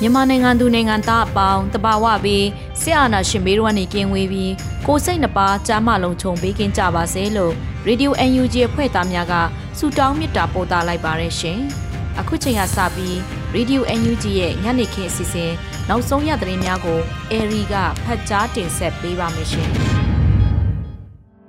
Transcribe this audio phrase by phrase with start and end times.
[0.00, 2.44] မြန်မာနိုင်ငံသူနိုင်ငံသားအပေါင်းတဘာဝပြီး
[2.80, 4.52] ဆရာနာရှင်ဘေးတို့ကနေကင်းဝေးပြီး
[4.86, 7.52] ကိုစိတ်နှပါကြားမလုံးခြုံပေးကင်းကြပါစေလို့
[7.86, 9.34] Radio UNG အဖွဲ့သားများက
[9.78, 11.60] ဆုတောင်းမေတ္တာပို့သလိုက်ပါရရှင်။
[12.20, 13.16] အခုချိန်ကစပြီး
[13.54, 15.52] Radio UNG ရဲ့ညနေခင်းအစီအစဉ်
[15.88, 17.00] နောက်ဆုံးရသတင်းများကို
[17.30, 19.70] အေရီကဖတ်ကြားတင်ဆက်ပေးပါမယ်ရှင်။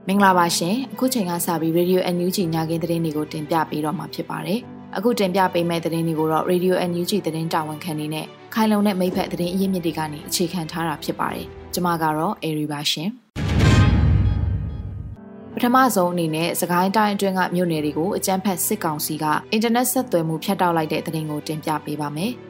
[0.09, 4.59] မင်္ဂလာပါရှင်။အခုချိန်ကစပြီး Radio UNG ညခင်းသတင်းတွေကိုတင်ပြပေးတော့မှာဖြစ်ပါတယ်။
[4.97, 13.09] အခုတင်ပြပေးမယ့်သတင်းတွေကိုတော့ Radio NUG သတင်းတာဝန်ခံနေနဲ့ခိုင်လုံတဲ့မိဖက်သတင်းအရင်းမြစ်တွေကနေအခြေခံထားတာဖြစ်ပါတယ်။ကျွန်မကတော့ Airy ပါရှင်။
[15.53, 22.33] ပထမဆုံးအနေနဲ့စကိုင်းတိုင်းအတွင်းကမြို့နယ်တွေကိုအကြမ်းဖက်စစ်ကောင်စီကအင်တာနက်ဆက်သွယ်မှုဖျက်တောက်လိုက်တဲ့သတင်းကိုတင်ပြပေးပါမယ်။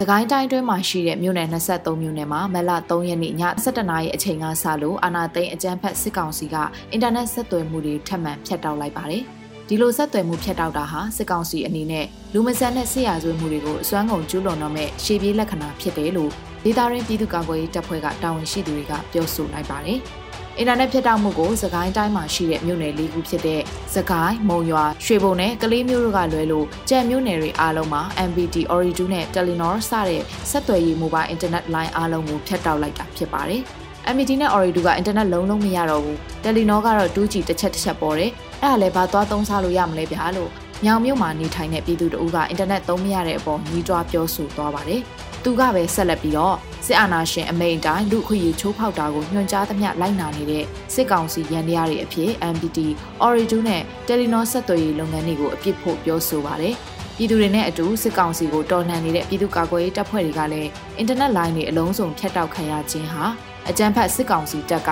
[0.00, 6.56] စကိုင်းတိုင်းတွင်းမှာရှိတဲ့မြို့နယ်23မြို့နယ်မှာမလ3ရက်နေ့ည7:00နာရီအချိန်ကစလို့အာနာသိန်းအကြမ်းဖက်စစ်ကောင်စီက
[6.92, 9.22] အင်တာနက်ဆက်သွယ်မှုတွေထပ်မံဖျက်တောက်လိုက်ပါတယ်။
[9.68, 16.30] ဒီလိုဆက်သွယ်မှုဖြတ်တောက်တာဟာစစ်ကောင်စီအနေနဲ့လူမဆန်တဲ့ဆရာဆွေးမှုတွေကိုအစွမ်းကုန်ကျူးလွန်တော့မဲ့ရှေ့ပြေးလက္ခဏာဖြစ်တယ်လို့
[16.64, 20.00] ဒေတာရင်းပြည်သူ့ကာကွယ်ရေးတပ်ဖွဲ့ကတာဝန်ရှိသူတွေကပြောဆိုလိုက်ပါတယ်။
[20.60, 23.60] အင်တာနက်ဖြတ်တောက်မှုကိုစကိုင်းတိုင်းမှာရှိတဲ့မြို့နယ်လေးခုဖြစ်တဲ့
[23.94, 33.62] စကိုင်းမုံရွာရွှေဘုံနဲ့ကလေးမျိုးတို့ကလွဲလို့ကြံမြို့နယ်တွေအားလုံးမှာ MPT Ooredoo နဲ့ Telenor စတဲ့ဆက်သွယ်ရေး mobile internet line အားလုံးကိုဖြတ်တောက်လိုက်တာဖြစ်ပါတယ်။
[34.14, 38.30] MPT နဲ့ Ooredoo ကအင်တာနက်လုံးလုံးမရတော့ဘူး။ Telenor ကတော့ 2G တစ်ချက်တစ်ချက်ပေါ်တယ်။
[38.62, 40.50] အဲ့ဒါလည်းဘာသွားသုံးစားလို့ရမလဲဗျာလို့
[40.84, 45.02] မြောင်မြို့မှာနေထိုင်တဲ့ပြည်သူတို့ကအင်တာနက်သုံးမရတဲ့အပေါ်ညီးတွားပြောဆိုသွားပါတယ်။
[45.44, 46.56] သူကပဲဆက်လက်ပြီးတော့
[46.86, 52.78] စစ်အာဏာရှင်အမိန့်တိုင်းလူခွေရချိုးဖောက်တာကိုညွှန်ကြားသမျှလိုက်နာနေတဲ့စစ်ကောင်စီရန်တရားတွေအဖြစ် MPT,
[53.22, 56.74] Ooredoo နဲ့ Telenor ဆက်သွယ်ရေးလုပ်ငန်းတွေကိုအပြစ်ဖို့ပြောဆိုပါတယ်။
[57.16, 63.24] ပြည်သူတွေနဲ့အတူစစ်ကောင်စီကိုတော်လှန်နေတဲ့ပြည်သူ့ကာကွယ်ရေးတပ်ဖွဲ့တွေကလည်းအင်တာနက်လိုင်းတွေအလုံးစုံဖြတ်တောက်ခံရခြင်းဟာ
[63.68, 64.90] အကြမ်းဖက်စစ်ကောင်စီတပ်က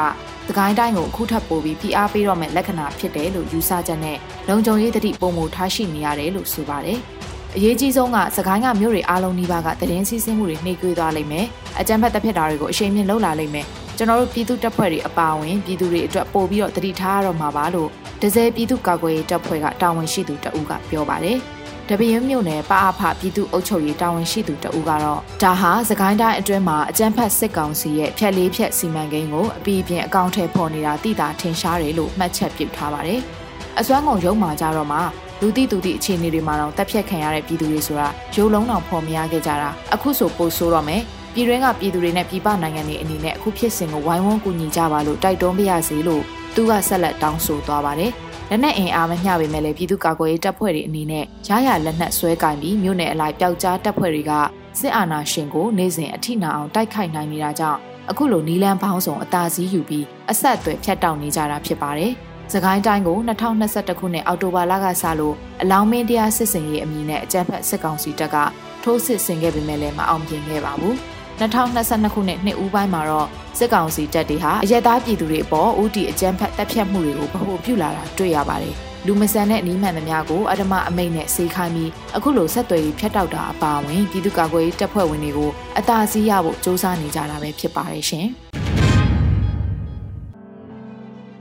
[0.49, 4.19] သခိုင်းတိုင်းကိုအခုထပ်ပို့ပြီးဖိအားပေးတော့မဲ့လက္ခဏာဖြစ်တယ်လို့ယူဆချက်နဲ့
[4.49, 7.01] လုံခြုံရေးတတိပုံမထားရှိနေရတယ်လို့ဆိုပါတယ်။
[7.55, 11.47] အရေးကြီးဆုံးကသခိုင်းကမြို့တွေအားလုံးနီးပါးကတည်င်းစည်းစင်းမှုတွေနှိပ်ကွေးသွားလိမ့်မယ်။
[11.81, 17.89] အကြမ်းဖက်တပ်ဖြတ်တာတွေကိုအရှိန်မြင့်လှုပ်လာလိမ့်မယ်။ကျွန်တော်တို့ပြည်သူတပ်ဖွဲ့တွေအပါအဝင်ပြည်သူတွေအတွက်ပို့ပြီးတော့တတိထားရတော့မှာပါလို့
[18.23, 21.39] ဒဇယ်ပြည်သူကာကွယ်ရေးတပ်ဖွဲ့ကတာဝန်ရှိသူတအူးကပြောပါတယ်။
[21.89, 33.21] တပင်းမြို့နယ်ပအဖပြည်သူ့အုပ်ချုပ်ရေးတာဝန်ရှိသူတဦးကတော့ဒါဟာစကိုင်းတိုင်းအတွင်းမှာအကြမ်းဖက်စစ်ကောင်စီရဲ့ဖြက်လေးဖြက်စီမံကိန်းကိုအပြီးပြင်အကောင့်ထဲပေါ်နေတာသိတာထင်ရှားတယ်လို့မှတ်ချက်ပြုထားပါတယ်။
[33.79, 35.01] အစွမ်းကုန်ရုံမှာကြတော့မှ
[35.41, 41.03] လူတိတူတိအခြေအနေတွေမှာတော့တက်ဖြတ်ခံရတဲ့ပြည်သူတွေဆိုတာရုံလုံးတော်ဖော်မရခဲ့ကြတာအခုဆိုပို့ဆိုးတော့မယ်
[41.35, 46.23] ပြည်တွင်းကပြည်သူတွေနဲ့ပြည်ပနိုင်ငံတွေအနေနဲ့အခုဖြစ်စဉ်ကိုဝိုင်းဝန်းကူညီကြပါလို့တိုက်တွန်းပါရစေလို့
[46.55, 48.13] သူကဆက်လက်တောင်းဆိုသွားပါတယ်။
[48.51, 54.33] လက်နက်အင်အားမမျှပေမဲ့လည်းပြည်သူ့ကာကွယ်ရေးတပ်ဖွဲ့တွေအနေနဲ့ရရလက်နက်ဆွဲကင်ပြီးမြို့နယ်အလိုက်ပျောက်ကြားတပ်ဖွဲ့တွေက
[54.79, 57.79] စစ်အာဏာရှင်ကိုနေ့စဉ်အထိနာအောင်တိုက်ခိုက်နိုင်နေတာကြောင့်
[58.11, 62.13] အခုလိုနီလန်းပေါင်းစုံအသာစီးယူပြီးအဆက်အသွယ်ဖြတ်တောက်နေကြတာဖြစ်ပါတယ်။
[62.53, 68.37] စကိုင်းတိုင်းကို2021ခုနှစ်အောက်တိုဘာလကစလို့အလောင်းမင်းတရားစစ်စင်ရေးအမည်နဲ့အကြမ်းဖက်စစ်ကောင်စီတပ်က
[68.83, 70.95] ထိုးစစ်ဆင်ခဲ့ပေမဲ့လည်းမအောင်မြင်ခဲ့ပါဘူး။
[71.41, 78.75] 2022ခုနှစ်နှစ်ဦးပိုင်းမှာတော့စစ်ကောင်စီတပ်တွေဟာအရက်သားပြည်သူတွေအပေါ်ဦးတည်အကြမ်းဖက်တပ်ဖြတ်မှုတွေကိုဗဟိုပြုလာတာတွေ့ရပါတယ်။
[79.07, 88.29] လူမဆန်တဲ့နီးမှန်သမျှကိုအဓမ္မအမိန့်နဲ့စေခိုင်းပြီးအခုလိုဆက်သွယ်ရေးဖျက်တောက်တာအပါအဝင်ပြည်သူ့ကာကွယ်ရေးတပ်ဖွဲ့ဝင်တွေကိုအသာစီးရဖို့စ조사နေကြတာပဲဖြစ်ပါတယ်ရှင်။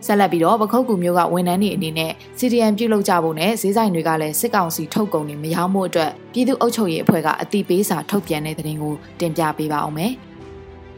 [0.06, 10.14] ဆက်လက်ပြီးတော့ပခုတ်ကူမျိုးကဝန်ထမ်းတွေအနေနဲ့ CDM ပြုလုပ်ကြဖို့နဲ့ဈေးဆိုင်တွေကလည်းစစ်ကောင်စီထုတ်ကုန်တွေမရောင်းဖို့အတွက်ပြည်သူ့အုပ်ချုပ်ရေးအဖွဲ့ကအတိပေးစာထုတ်ပြန်တဲ့သတင်းကိုတင်ပြပေးပါအောင်မယ်။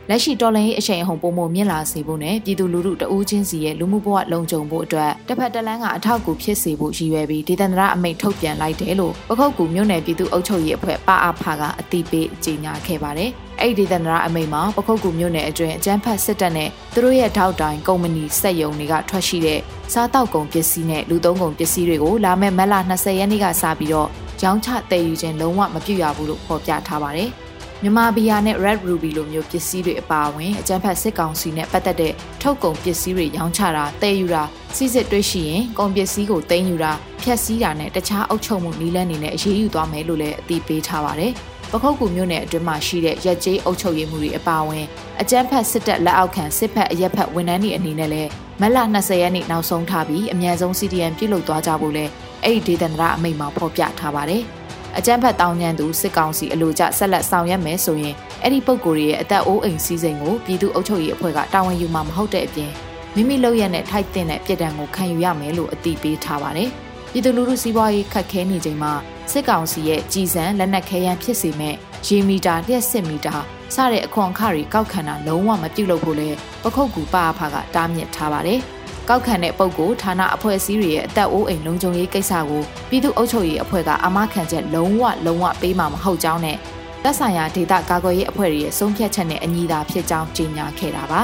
[0.09, 13.29] လက်ရှိတော်လှန်ရေးအချိန်အဟုန်ပုံမမြင့်လာစေဖို့နဲ့ပြည်သူလူထုတဦးချင်းစီရဲ့လူမှုဘဝလုံခြုံဖို့အတွက်တစ်ဖက်တစ်လမ်းကအထောက်အကူဖြစ်စေဖို့ရည်ရွယ်ပြီးဒေသန္တရအမိန့်ထုတ်ပြန်လိုက်တယ်လို့ပခုတ်ကူမြို့နယ်ပြည်သူ့အုပ်ချုပ်ရေးအဖွဲ့ပအဖကအတိပေးကြေညာခဲ့ပါတယ်။
[13.61, 19.59] အဲ့ဒီဒေသန္တရအမိန့်မှာပခုတ်ကူမြို့နယ်အတွင်းအကြမ်းဖက်စစ်တပ်နဲ့သူတို့ရဲ့ထောက်တိုင်ကုမ္ပဏီစက်ရုံတွေကထွက်ရှိတဲ့
[19.93, 24.09] စားတောက်ကုန်ပစ္စည်းနဲ့လူသုံးကုန်ပစ္စည်းတွေကိုလာမယ့်မတ်လ20ရက်နေ့ကစပြီးတော့
[24.43, 27.31] ရောင်းချတည်ယူခြင်းလုံးဝမပြုရဘူးလို့ဖော်ပြထားပါတယ်။
[27.83, 34.43] မြန်မာဘီယာနဲ့ Red Ruby လိုမျိုးပစ္စည်းတွေအပါအဝင်အကြမ်းဖက်စစ်ကောင်စီနဲ့ပတ်သက်တဲ့ထုတ်ကုန်ပစ္စည်းတွေရောင်းချတာတည်ယူတာ
[34.75, 36.91] စီစစ်တွေ့ရှိရင်ကုန်ပစ္စည်းကိုတင်ယူတာ
[37.21, 41.31] ဖျက်ဆီးတာနဲ့တခြားအုပ်ချုပ်မှုနည်းလမ်းတွေနဲ့အရေးယူသွားမယ်လို့လည်းအသိပေးထားပါတယ်။
[41.71, 44.85] ပခုတ်ကူမြို့နယ်အတွင်းမှာရှိတဲ့ရက်ကျေးအုပ်ချုပ်ရေးမှုတွေအပါအဝင်
[45.21, 48.29] အကြမ်းဖက်စစ်တပ်လက်အောက်ခံစစ်ဖက်အရက်ဖက်ဝန်ထမ်းတွေအနေနဲ့လည်း
[48.61, 52.11] မလ20ရက်နေ့နောက်ဆုံးထားပြီးအမြန်ဆုံး CDM ပြုလုပ်သွားကြဖို့လည်း
[52.43, 54.43] အဲ့ဒီဒေသန္တရအမိန့်မှာဖော်ပြထားပါတယ်။
[54.97, 62.71] အကြမ်းဖက်တောင်းညံသူစစ်ကောင်စီအလို့ကျဆက်လက်ဆောင်ရွက်မယ်ဆိုရင်အဲ့ဒီပုံကိုယ်ရဲ့အသက်အိုးအိမ်စည်းစိမ်ကိုပြည်သူ့အုပ်ချုပ်ရေးအဖွဲ့ကတာဝန်ယူမှာမဟုတ်တဲ့အပြင်
[63.15, 66.69] မိမိလုပ်ရတဲ့ထိုက်တဲ့ပြည်တံကိုခံယူရမယ်လို့အတိပေးထားပါတယ်။
[67.11, 68.93] ပြည်သူလူထုစီးပွားရေးခက်ခဲနေချိန်မှာ
[69.31, 71.75] စစ်ကောင်စီရဲ့ကြည်စံလက်နက်ခဲယမ်းဖြစ်စေမဲ့
[72.07, 73.35] ရေမီတာလျှက်စစ်မီတာ
[73.75, 76.29] စတဲ့အခွန်အခတွေကောက်ခံတာလုံးဝမပြုတ်လို့ဖို့လဲ
[76.63, 78.61] ပခုတ်ကူပါအဖကတားမြစ်ထားပါတယ်။
[79.09, 86.57] ကောက်ခံတဲ့ပုံကိုဌာနအဖွဲ့အစည်းတွေရဲ့အသက်အိုးအိမ်လုံခြုံရေးကိစ္စကိုပြည်သူ့အုပ်ချုပ်ရေးအဖွဲ့ကအမခံချက်လုံးဝလုံးဝပေးမှာမဟုတ်ကြောင်းနဲ့
[87.03, 91.21] သက်ဆိုင်ရာဒေသကာကွယ်ရေးအဖွဲ့တွေရဲ့ဆုံးဖြတ်ချက်နဲ့အညီသာဖြစ်ကြောင်းကြေညာခဲ့တာပါ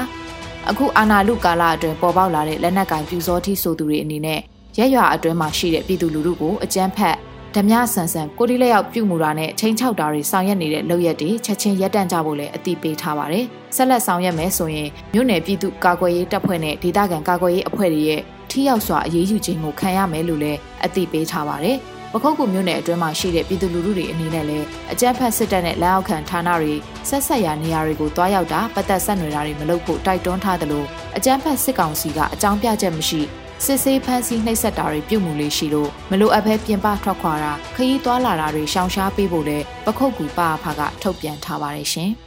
[0.70, 4.40] အခုအာနာလူကာလအတွင်းပေါ်ပေါက်လာတဲ့လက်နက်ကင်ပြူစောတိဆိုသူတွေအနေနဲ့
[4.78, 7.16] ရက်ရွာအတွင်းမှာရှိတဲ့ပြည်သူလူထုကိုအကြမ်းဖက်
[7.56, 13.44] ဓမြဆန်ဆန်ကိုတိလက်ရောက်ပြုမှုတာနဲ့ချင်းချောက်တာတွေဆောင်ရွက်နေတဲ့လုပ်ရက်တွေချက်ချင်းရပ်တန့်ကြဖို့လည်းအတိပေးထားပါတယ်။
[13.76, 18.20] ဆက်လက်ဆောင်ရွက်မယ်ဆိုရင်မြို့နယ်ပြည်သူကာကွယ်ရေးတပ်ဖွဲ့နဲ့ဒေသခံကာကွယ်ရေးအဖွဲ့တွေရဲ့
[18.50, 21.76] ထိရောက်စွာအရေးယူခြင်းကိုခံရမယ်လို့လည်းအတိပေးထားပါတယ်။
[22.12, 26.74] ပခုတ်ကူမြို့နယ်အတွင်းမှာရှိတဲ့ပြည်သူလူထုတွေအနေနဲ့လည်းအကြမ်းဖက်စစ်တပ်နဲ့လက်အောက်ခံဌာနတွေ
[27.08, 30.84] ဆက်ဆက်ရာနေရာတွေကိုတွားရောက်တာပတ်သက်ဆက်နွယ်တာတွေမလုပ်ဖို့တိုက်တွန်းထားသလို
[31.16, 33.20] အကြမ်းဖက်စစ်ကောင်စီကအကြောင်းပြချက်မရှိ
[33.68, 42.10] စစ်ဆေးဖမ်းဆီးနှိပ်စက်တာတွေပြုမှုလေးရှိလို့မလိုအပ်ဘဲပြင်ပထွက်ခွာတာခရီးသွားလာတာတွေရှောင်ရှားပေးဖို့လည်းပခုတ်ကူပါဖာကထုတ်ပြန်ထားပါတယ်ရှင်။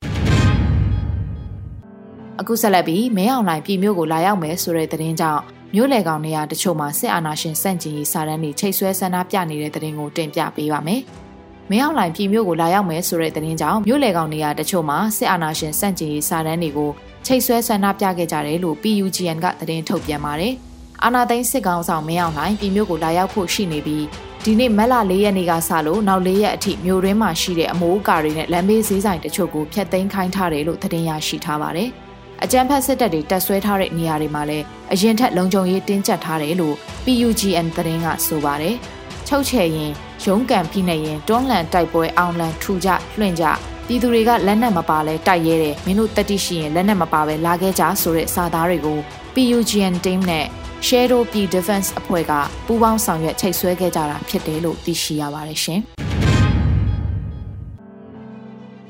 [2.40, 5.42] အခုဆက်လက်ပြီးမဲအောင်လိုင်ပြည်မျိုးကိုလာရောက်မယ်ဆိုတဲ့သတင်းကြောင့်
[5.76, 11.02] မြို့လေကောင်နေရာတချို့မှာစစ်အာဏာရှင်စန့်ကျင်ရေးစာတမ်းတွေချိတ်ဆွဲဆန္ဒပြနေတဲ့သတင်းကိုတင်ပြပေးပါမယ်။
[11.70, 16.92] မင်းအောင်လှိုင်ပြည်မြို့ကိုလာရောက်မယ်ဆိုတဲ့သတင်းကြောင့်မြို့လေကောင်နေရာတချို့မှာစစ်အာဏာရှင်စန့်ကျင်ရေးစာတမ်းတွေကို
[17.26, 20.56] ချိတ်ဆွဲဆန္ဒပြခဲ့ကြတယ်လို့ PUGN ကသတင်းထုတ်ပြန်ပါတယ်။
[21.04, 24.06] အာနာသိန်းစစ်ကောင်ဆောင်မင်းအောင်လှိုင်ပြည်မြို့ကိုလာရောက်ဖို့ရှိနေပြီး
[24.44, 31.90] ဒီနေ့မက်လ၄ရက်နေ့ကစလို့နောက်၄ရက်အထိမြို့ရင်းမှာရှိတဲ့အမိုးအကာတွေနဲ့လမ်းဘေးဈေးဆိုင်တချို့ကိုဖျက်သိမ်းခိုင်းထားတယ်လို့သတင်းရရှိထားပါတယ်။
[32.44, 38.76] အကြမ်းဖက်စစ်တပ်တွေတပ်ဆွဲထားတဲ့နေရာတွေမှာလည်းအရင်ထက်လုံခြုံရေးတင်းကျပ်ထားတယ်လို့ PUGN သတင်းကဆိုပါတယ်။
[39.28, 39.92] ချုပ်ချယ်ရင်
[40.26, 42.90] ရုံးကန်ဖိနေရင်တွန်းလှန်တိုက်ပွဲအောင်လန်ထူကြ
[43.20, 43.46] လွှင့်ကြ
[43.88, 49.00] ပြည်သူတွေကလက်နက်မပါလဲတိုက်ရဲတယ်မင်းတို့တက်တိရှိရင်လက်နက်မပါပဲလာခဲ့ကြဆိုတဲ့စာသားတွေကို
[49.34, 50.46] PUGN team နဲ့
[50.86, 52.34] Shadow P Defense အဖွဲ့က
[52.66, 55.82] ပူးပေါင်းဆောင်ရွက်ချိတ်ဆွဲခဲ့ကြတာဖြစ်တယ်လို့သိရှိရပါတယ်ရှင်။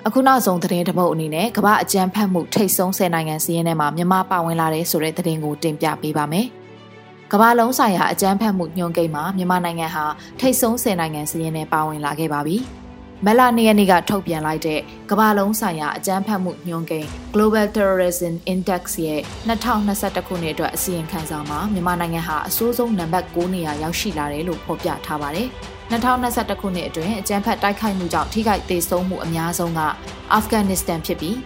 [0.08, 6.48] အခုနောက်ဆုံးသတင်းတစ်ပုဒ်အနေနဲ့ကမ္ဘာအကြမ်းဖက်မှုထိတ်ဆုံး10နိုင်ငံစီးရင်ထဲမှာမြန်မာပါဝင်လာတဲ့ဆိုတဲ့သတင်းကိုတင်ပြပေးပါမယ်။
[7.32, 10.06] ကမ္ဘာလုံးဆိုင်ရာအကြမ်းဖက်မှုညှို့ကိန်းမှာမြန်မာနိုင်ငံဟာ
[10.40, 12.58] ထိတ်ဆုံး10နိုင်ငံစီးရင်ထဲပါဝင်လာခဲ့ပါပြီ။
[13.26, 14.80] မလနေ့ရက်နေ့ကထုတ်ပြန်လိုက်တဲ့
[15.10, 25.48] ကမ္ဘာလုံးဆိုင်ရာအကြမ်းဖက်မှုညွှန်းကိန်း Global Terrorism Index ရဲ့2021ခုနှစ်အတွက်အစီရင်ခံစာမှာမြန်မာနိုင်ငံဟာအဆိုးဆုံးနံပါတ်9နေရာရောက်ရှိလာတယ်လို့ဖော်ပြထားပါတယ်။
[25.92, 29.82] 2021ခုနှစ်အတွင်းအကြမ်းဖက်တိုက်ခိုက်မှုကြောင့်ထိခိုက်ဒေဆုံးမှုအများဆုံးက
[30.34, 31.38] အာဖဂန်နစ္စတန်ဖြစ်ပြီး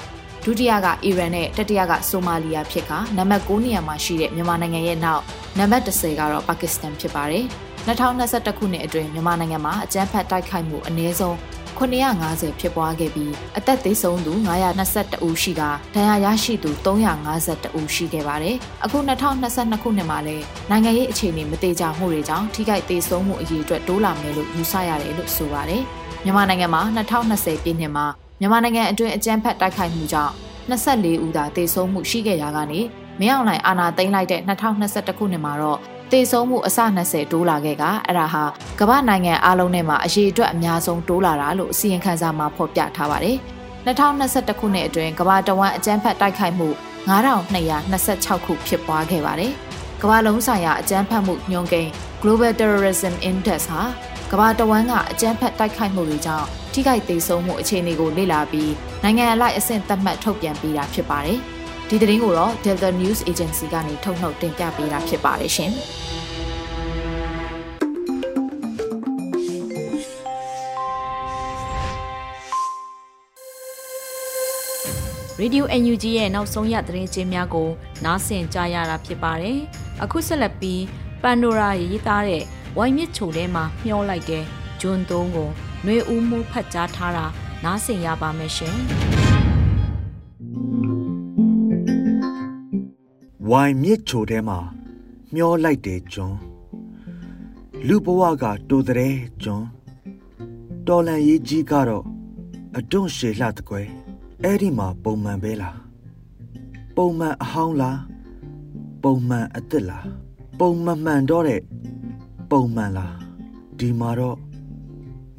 [0.46, 5.24] ဒုတိယကအီရန်နဲ့တတိယကဆိုမာလီယာဖြစ်ကနံပါတ်9နေရာမှာရှိတဲ့မြန်မာနိုင်ငံရဲ့နောက်
[5.58, 7.46] နံပါတ်10ကတော့ပါကစ္စတန်ဖြစ်ပါတယ်။
[7.88, 11.38] 2021ခုနှစ်အတွင်းမြန်မာနိုင်ငံမှာအကြမ်းဖက်တိုက်ခိုက်မှုအနည်းဆုံး
[11.80, 14.34] 950ဖြစ်ပွားခဲ့ပြီးအသက်သေဆုံးသူ
[14.80, 15.62] 922ဦးရှိက
[15.96, 18.56] ဒဏ်ရာရရှိသူ352ဦးရှိခဲ့ပါတယ်။
[18.86, 25.84] အခု2022ခုနှစ်မှာလည်းနိုင်ငံရေးအခြေအနေမတေချာမှုတွေကြောင့်ထိခိုက်သေဆုံးမှုအရေအတွက်တိုးလာမယ်လို့ယူဆရတယ်လို့ဆိုပါတယ်။
[26.24, 28.06] မြန်မာနိုင်ငံမှာ2020ပြည့်နှစ်မှာ
[28.40, 30.34] မြန်မာနိုင်ငံအတွင်းအကြမ်းဖက်တိုက်ခိုက်မှုကြောင့်
[30.70, 32.80] 24ဦးသာသေဆုံးမှုရှိခဲ့ရာကနေ
[33.20, 35.80] မင်းအောင်လှိုင်အာဏာသိမ်းလိုက်တဲ့2021ခုနှစ်မှာတော့
[36.12, 38.44] သေဆုံးမှုအစ20တိုးလာခဲ့ကအဲ့ဒါဟာ
[38.80, 43.38] ကမ္ဘာနိုင်ငံအလုံးထဲမှာအရေးအတွက်အများဆုံးတိုးလာတာလို့အစီရင်ခံစာမှာဖော်ပြထားပါတယ်။
[43.86, 46.68] 2021ခုနှစ်အတွင်းကမ္ဘာတဝန်းအကြမ်းဖက်တိုက်ခိုက်မှု
[47.48, 49.52] 9226ခုဖြစ်ပွားခဲ့ပါတယ်။
[50.02, 51.92] ကမ္ဘာလုံးဆိုင်ရာအကြမ်းဖက်မှုညွှန်းကိန်း
[52.22, 53.82] Global Terrorism Index ဟာ
[54.32, 58.72] ကမ္ဘာတဝန်းကအကြမ်းဖက်တိုက်ခိုက်မှုတွေကြောင့်ထိခိုက်သေးဆုံးမှုအခြေအနေကိုလေ့လာပြီး
[59.04, 61.40] နိုင်ငံအလိုက်အဆင့်သတ်မှတ်ထုတ်ပြန်ပေးတာဖြစ်ပါတယ်။
[61.94, 65.72] ဒီသတင်းကိုတော့ Delta News Agency ကနေထုတ်နှုတ်တင်ပြပေးတာဖြစ်ပါတယ်ရှင်။
[75.42, 77.70] Radio NUG ရဲ့နောက်ဆုံးရသတင်းချင်းများကို
[78.06, 79.58] နားဆင်ကြရတာဖြစ်ပါတယ်။
[80.04, 80.84] အခုဆက်လက်ပြီး
[81.22, 82.44] ပန်ဒိုရာရေးသားတဲ့
[82.78, 84.44] ဝိုင်းမြစ်ချိုထဲမှာမျောလိုက်တဲ့
[84.82, 85.50] ဂျွန်းသုံးကို
[85.84, 87.26] ຫນွေဦးမှုဖတ်ကြားထားတာ
[87.64, 88.78] နားဆင်ရပါမယ်ရှင်။
[93.54, 94.60] ဝိုင်းမြစ်ချိုထဲမှာ
[95.36, 96.38] မျောလိုက်တဲ့ဂျွန်း
[97.88, 99.68] လူဘဝကတိုတဲ့ဂျွန်း
[100.88, 102.06] တော်လန်ရေးကြီးကတော့
[102.78, 103.88] အတွန့်ရှည်လှတကွယ်
[104.44, 105.78] အဲ့ဒီမှာပုံမှန်ပဲလား
[106.96, 108.00] ပုံမှန်အဟောင်းလား
[109.04, 110.08] ပုံမှန်အစ်စ်လား
[110.60, 111.62] ပုံမှန်မှန်တော့တဲ့
[112.52, 113.16] ပုံမှန်လား
[113.80, 114.38] ဒီမှာတော့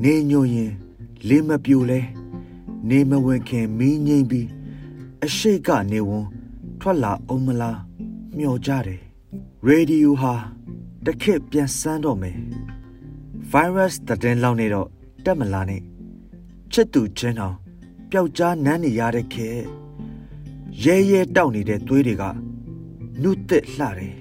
[0.03, 0.73] နေညိုရင်
[1.29, 2.01] လေးမပြိုလဲ
[2.89, 4.49] နေမဝင်ခင်မီးငိမ့်ပြီး
[5.25, 6.27] အရှိတ်ကနေဝန်
[6.81, 7.79] ထွက်လာအောင်မလား
[8.39, 9.01] မျောကြတယ်
[9.67, 10.35] ရေဒီယိုဟာ
[11.07, 12.37] တခက်ပြန်စမ်းတော့မယ်
[13.53, 14.89] virus တဲ့လောက်နေတော့
[15.25, 15.83] တက်မလာနဲ့
[16.73, 17.57] ချစ်သူချင်းအောင်
[18.11, 19.49] ပျောက်ကြားနန်းနေရတဲ့ခဲ
[20.85, 22.25] ရဲရဲတောက်နေတဲ့သွေးတွေက
[23.23, 24.17] နုတစ်လှတယ်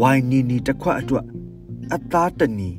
[0.00, 1.26] ဝိုင်းနီနီတစ်ခွက်အတွက်
[1.94, 2.70] အသားတနီ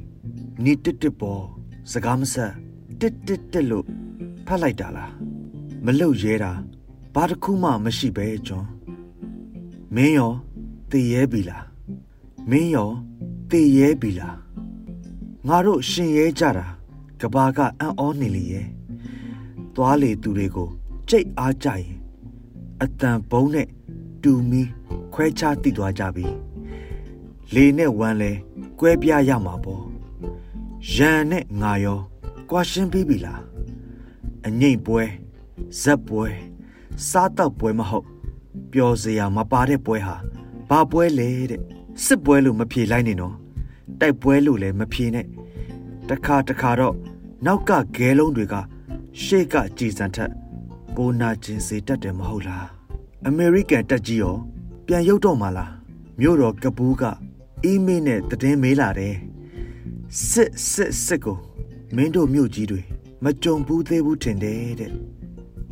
[0.64, 1.44] နီတစ်တစ်ပေါ်
[1.92, 2.54] စကားမဆက်
[3.00, 3.86] တစ်တစ်တစ်လို့
[4.48, 5.14] ဖတ်လိုက်တာလား
[5.86, 6.52] မလုတ်ရဲတာ
[7.16, 8.66] ဘာတစ်ခုမှမရှိပဲကျွန်
[9.96, 10.34] မင်းရော
[10.92, 11.66] တည်ရဲပြီလား
[12.50, 12.90] မင်းရော
[13.52, 14.38] တည်ရဲပြီလား
[15.48, 16.68] ငါတို့ရှင်ရဲကြတာ
[17.22, 18.68] ကဘာကအံ့ဩနေလေရဲ့
[19.76, 20.70] သွားလေသူတွေကို
[21.10, 21.90] ကြိတ်အားကြရင်
[22.82, 23.68] အတန်ဘုံနဲ့
[24.22, 24.62] တူမီ
[25.14, 26.28] ခွဲခြားတိသွားကြပြီ
[27.54, 28.32] လေနဲ့ဝမ်းလဲ
[28.80, 29.84] ကွဲပြားရမှာပေါ့
[30.94, 32.00] ရန်နဲ့ငါရော
[32.50, 33.42] ကွာရှင်းပြီးပြီလား
[34.46, 35.04] အငိမ့်ပွဲ
[35.82, 36.28] ဇက်ပွဲ
[37.10, 38.08] စားတော့ပွဲမဟုတ်
[38.72, 40.16] ပျော်စရာမပါတဲ့ပွဲဟာ
[40.70, 41.62] ဘာပွဲလဲတဲ့
[42.06, 43.36] စစ်ပွဲလို့မဖြေလိုက်နေနော်
[44.00, 45.26] တိုက်ပွဲလို့လည်းမဖြေနဲ့
[46.10, 46.96] တခါတခါတော့
[47.46, 48.56] နောက်ကဂဲလုံးတွေက
[49.22, 50.32] ရှေ့ကကြည်စံထက်
[50.96, 52.68] ပိုနာကျင်စေတတ်တယ်မဟုတ်လား
[53.28, 54.36] အမေရိကန်တက်ကြီးရော
[54.86, 55.72] ပြန်ရုပ်တော့မှလား
[56.20, 57.04] မြို့တော်ကပူးက
[57.64, 59.16] အီးမေးနဲ့တည်င်းမေးလာတယ်
[60.30, 61.38] စစ်စစ်စစ်ကို
[61.96, 62.82] မင်းတို့မြို့ကြီးတွေ
[63.24, 64.92] မကြုံဘူးသေးဘူးထင်တယ်တဲ့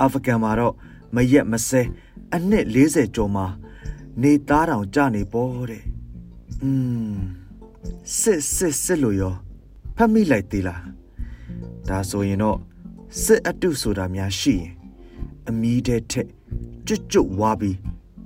[0.02, 0.74] အာဖဂန်မှာတော့
[1.16, 1.82] မရက်မစဲ
[2.36, 3.46] အနှစ်40ကျော်မှာ
[4.22, 5.84] နေသားတောင်ကြနေပေါ်တဲ့
[6.64, 6.72] อื
[7.12, 7.16] ม
[8.20, 9.36] စစ်စစ်စစ်လို့ရော
[9.96, 10.84] ဖတ်မိလိုက်သေးလား
[11.88, 12.60] ဒါဆိုရင်တော့
[13.24, 14.72] စစ်အတုဆိုတာများရှိရင်
[15.48, 16.28] အမီးတဲ့ထက်
[16.88, 17.78] ကျွတ်ကျွတ်ဝါပြီး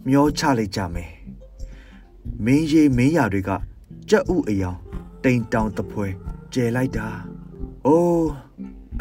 [0.07, 1.11] မျောချလိုက်ကြမယ်
[2.43, 3.49] မင်းရီမင်းရတွေက
[4.09, 4.79] ကြက်ဥအယောင်
[5.23, 6.07] တိမ်တောင်တပွဲ
[6.53, 7.07] ကျဲလိုက်တာ
[7.85, 8.29] အိုး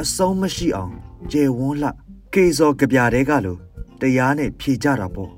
[0.00, 0.92] အဆုံးမရှိအောင်
[1.32, 1.90] ကျဲဝန်းလှ
[2.34, 3.60] ကေစော်ကြပြတဲ့ကလို့
[4.02, 5.30] တရားနဲ့ဖြေကြတာပေါ့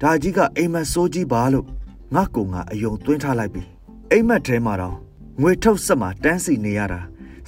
[0.00, 1.66] ဒါကြီးကအိမ်မက်စိုးကြီးပါလို့
[2.14, 3.62] ငါကောင်ကအယုံသွင်းထားလိုက်ပြီ
[4.10, 4.96] အိမ်မက်ထဲမှာတော့
[5.40, 7.00] ငွေထုတ်ဆက်မှာတန်းစီနေရတာ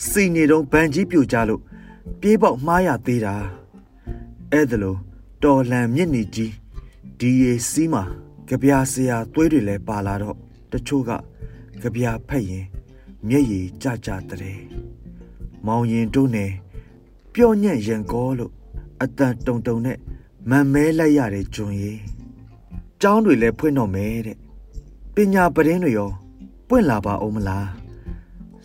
[0.09, 1.61] စီနေတော့ဗန်ကြီးပြိုကြလို့
[2.21, 3.35] ပြေးပေါက်မှားရသေးတာ
[4.53, 4.99] အဲ့ဒါလို့
[5.43, 6.53] တော်လန်မြင့်နေကြီး
[7.19, 8.03] ဒီရီစီးမှာ
[8.49, 10.37] ကြပြာဆရာသွေးတွေလည်းပါလာတော့
[10.73, 11.11] တချို့က
[11.83, 12.67] ကြပြာဖက်ရင်
[13.29, 14.59] မျက်ရည်ကြကြတဲ့
[15.67, 16.51] မောင်ရင်တို့နဲ့
[17.33, 18.53] ပျော့ညံ့ရန်ကောလို့
[19.03, 19.99] အတန်တုံတုံနဲ့
[20.51, 21.93] မန်မဲလိုက်ရတဲ့ဂျွန်ရီ
[23.01, 24.39] ကျောင်းတွေလည်းဖွင့်တော့မယ်တဲ့
[25.15, 26.11] ပညာပရင်းတွေရော
[26.69, 27.69] ပွင့်လာပါအောင်မလား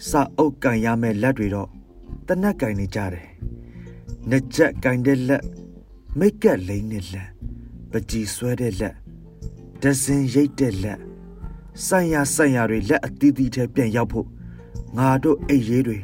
[0.10, 1.70] စာအုပ်ကန်ရမယ့်လက်တွေတော့
[2.28, 3.28] တနက်ကင်နေကြတယ်။
[4.30, 5.44] နှစ်ချက်ကင်တဲ့လက်
[6.20, 7.30] မိတ်ကက်လိမ့်တဲ့လက်
[7.92, 8.96] ပကြီးဆွဲတဲ့လက်
[9.82, 11.00] ဒဇင်ရိတ်တဲ့လက်
[11.86, 14.28] ဆိုင်ရဆိုင်ရတွေလက်အသီးသီးထဲပြန်ရောက်ဖို့
[14.98, 15.98] ငါတို့အိတ်ရေးတွေ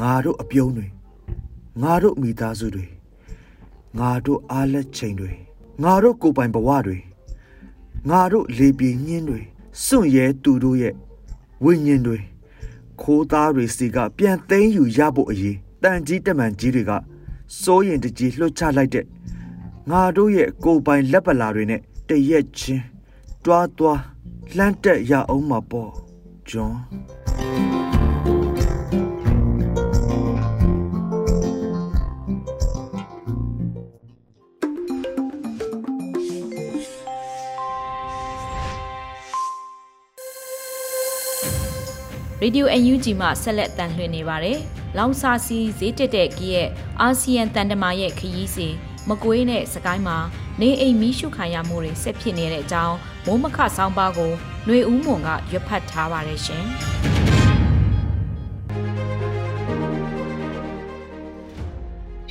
[0.00, 0.86] ငါတို့အပြုံးတွေ
[1.82, 2.86] ငါတို့မိသားစုတွေ
[3.98, 5.32] ငါတို့အားလက်ချိန်တွေ
[5.82, 6.98] ငါတို့ကိုယ်ပိုင်ဘဝတွေ
[8.10, 9.40] ငါတို့လေပြေညင်းတွေ
[9.84, 10.94] စွန့်ရဲသူတို့ရဲ့
[11.64, 12.18] ဝိညာဉ်တွေ
[13.00, 16.92] ခိုးသားတွေစီကပြန်သိမ်းယူရဖို့အရေးတန်ကြီးတမန်ကြီးတွေက
[17.62, 19.06] စိုးရင်တကြီးလွှတ်ချလိုက်တဲ့
[19.90, 22.84] ငါတို့ရဲ့ကိုယ်ပိုင်လက်ပလာတွေနဲ့တရက်ချင်း
[23.44, 24.00] တွားတွား
[24.56, 25.90] လှမ်းတက်ရအောင်မှာပေါ့
[26.48, 26.74] ဂျွန်
[42.46, 44.58] ရေဒီယို UNG မှဆက်လက်တန်လှည့်နေပါတယ်။
[44.96, 46.68] လောင်စာစီဈေးတက်တဲ့ကြီးရဲ့
[47.00, 48.74] အာဆီယံတန်တမာရဲ့ခရီးစဉ်
[49.08, 50.16] မကွေးနဲ့စကိုင်းမှာ
[50.60, 54.32] နေအိမ်မီးရှုခံရမှုတွေဆက်ဖြစ်နေတဲ့အကြောင်းမိုးမခဆောင်းပါးကို
[54.66, 56.64] ຫນွေဦးမွန်ကရွတ်ဖတ်ထားပါတယ်ရှင်။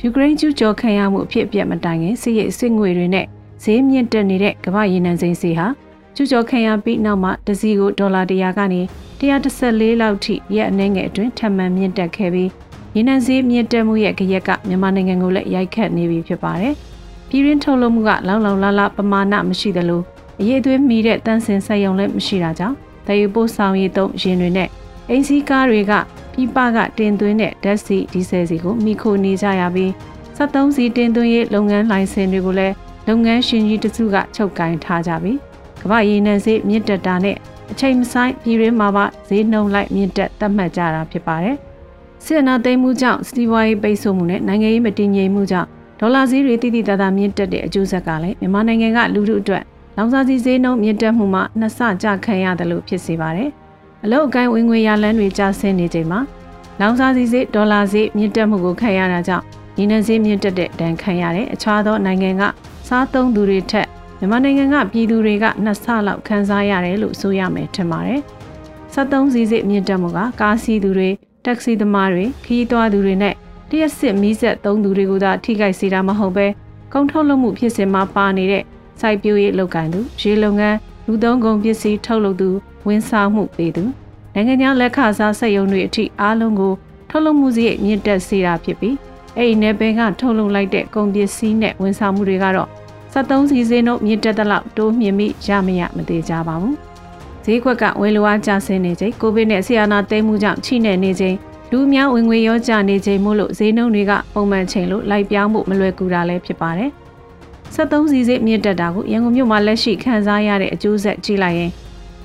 [0.02, 3.26] ယူကရိန်းကျူးကျော်ခံရမှုအဖြစ်အပျက်မတိုင်ခင်စစ်ရေးစစ်ငွေတွေနဲ့
[3.62, 5.66] ဈေးမြင့်တက်နေတဲ့ကမ္ဘာရေနံစိမ်းစီဟာ
[6.14, 8.82] ကျူးကျော်ခံရပြီးနောက်မှာတစည်းကိုဒေါ်လာ100ကနေ
[9.20, 12.50] 114လောက်ထိရက်အနည်းငယ်အတွင်းထပ်မံမြင့်တက်ခဲ့ပြီး
[12.94, 16.74] ရေနံဈေးမြင့်တက်မှုရဲ့ကြရက်ကမြန်မာနိုင်ငံကိုလည်းရိုက်ခတ်နေပြီဖြစ်ပါတယ်။
[17.28, 20.02] ပြည်ရင်းထုတ်လုပ်မှုကလောက်လောက်လာလာပမာဏမရှိသလို
[20.40, 24.68] အရေးသွေးမီတဲ့တန်းစင်ဆက်ယုံလည်းမရှိတာကြောင့်တည်ယူပို့ဆောင်ရေးသုံးယာဉ်တွေနဲ့
[25.10, 25.92] အင်စီကားတွေက
[26.32, 29.90] ပြည်ပကတင်သွင်းတဲ့ဓာတ်ဆီဒီဇယ်စီကိုမိခိုနေကြရပြီး
[30.36, 32.74] 73စီတင်သွင်းရေးလုပ်ငန်းလိုင်စင်တွေကိုလည်း
[33.08, 35.38] လုပ်ငန်းရှင်ကြီးတစုကချုပ်ကင်ထားကြပြီး
[35.80, 37.36] ကမ္ဘာရည်နှံစေးမြင့်တက်တာနဲ့
[37.70, 41.56] အချိန်မဆိုင်ပြည်ရင်းမှာပါဈေးနှုန်းလိုက်မြင့်တက်သတ်မှတ်ကြတာဖြစ်ပါတယ်။
[42.24, 45.68] စစ်အာဏာသိမ်းမှုကြောင့်စတီဝါရေးပိတ်ဆို့မှုနဲ့နိုင်ငံရေးမတည်ငြိမ်မှုကြောင့်
[46.00, 49.62] ဒေါ်လာဈေးတွေတိတိတသားမြင့်တက်တဲ့အကျိုးဆက်ကလည်းမြန်မာနိုင်ငံကလူထုအတွက်
[49.96, 53.50] လောင်စာဆီဈေးနှုန်းမြင့်တက်မှုမှနှစ်ဆကြခံရတယ်လို့ဖြစ်စေပါတယ်။
[54.04, 56.20] အလုတ်အကိုင်းဝင်ငွေရလန်းတွေကျဆင်းနေချိန်မှာ
[56.80, 59.44] လောင်စာဆီဈေးဒေါ်လာဈေးမြင့်တက်မှုကိုခံရတာကြောင့်
[59.78, 62.42] ရင်းနှီးဈေးမြင့်တက်တဲ့ဒဏ်ခံရတဲ့အခြားသောနိုင်ငံက
[62.88, 63.86] စားသုံးသူတွေထက်
[64.18, 68.20] မြန်မာနိုင်ငံကပြည်သူတွေကနှစ်ဆလောက်ခံစားရတယ်လို့ဆိုရမယ်ထင်ပါတယ်။
[68.94, 71.10] 73စီးစစ်မြင့်တက်မှုကကားစီးသူတွေ
[71.44, 73.34] တက်ဆီသမားတွေခရီးသွားသူတွေနဲ့
[73.70, 76.46] တရက်စစ်မီးဆက်သုံးသူတွေကိုသာထိခိုက်စေတာမဟုတ်ပဲ
[76.92, 78.62] ကုန်ထုတ်လုပ်မှုဖြစ်စဉ်မှာပါနေတဲ့
[79.00, 82.48] စိုက်ပျိုးရေးလုပ်ကိုင်သူရေလုပ်ငန်းလူသုံးကုန်ပစ္စည်းထုတ်လုပ်သူ
[82.86, 83.84] ဝန်ဆောင်မှုပေးသူ
[84.34, 86.72] နိုင်ငံခြားလက်ခစားစက်ရုံတွေအထိအားလုံးကို
[87.10, 88.96] ထုတ်လုပ်မှုစရိတ်မြင့်တက်စေတာဖြစ်ပြီး
[89.36, 92.68] အဲ့ဒီနယ်ပယ်ကထုတ်လုပ်လိုက်တဲ့ကုန်ပစ္စည်းနဲ့ဝန်ဆောင်မှုတွေကတော့
[93.16, 96.74] 73စီစဉ်တို့မြင့်တက်တဲ့လောက်တိုးမြင့်မိရမရမသေးကြပါဘူး။
[97.44, 101.36] ဈေးကွက်ကဝယ်လိုအားကျဆင်းနေချိန်ကိုဗစ်နဲ့ဆီယနာသိမ်းမှုကြောင့်ချိနေနေချိန်
[101.70, 106.90] လူအများဝင်ငွေရောကျနေချိန်မို့လို့ဈေးနှုန်းတွေကပုံမှန်ချိန်လို့လိုက်ပြောင်းမှုမလွယ်ကူတာလည်းဖြစ်ပါတယ်။
[107.74, 111.70] 73စီစဉ်မြင့်တက်တာကိုရန်ကုန်မြို့မှာလက်ရှိခံစားရတဲ့အကျိုးဆက်ကြည့်လိုက်ရင်